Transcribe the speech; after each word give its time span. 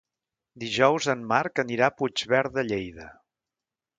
Dijous 0.63 1.07
en 1.15 1.19
Marc 1.33 1.61
anirà 1.63 1.91
a 1.91 1.95
Puigverd 1.99 2.57
de 2.57 2.63
Lleida. 2.71 3.11